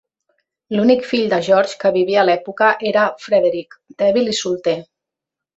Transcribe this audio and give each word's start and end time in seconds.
L'únic 0.75 1.03
fill 1.09 1.27
de 1.33 1.39
George 1.49 1.77
que 1.83 1.91
vivia 1.99 2.23
a 2.23 2.25
l'època 2.29 2.71
era 2.93 3.05
Frederick, 3.27 3.79
dèbil 4.03 4.33
i 4.37 4.39
solter. 4.43 4.79